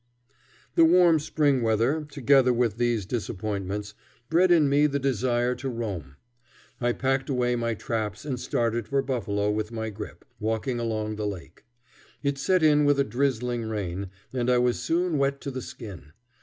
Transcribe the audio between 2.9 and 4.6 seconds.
disappointments, bred